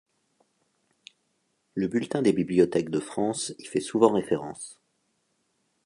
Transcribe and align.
Le 1.75 1.87
Bulletin 1.87 2.23
des 2.23 2.33
bibliothèques 2.33 2.89
de 2.89 2.99
France 2.99 3.53
y 3.59 3.65
fait 3.65 3.79
souvent 3.81 4.11
référence. 4.13 4.79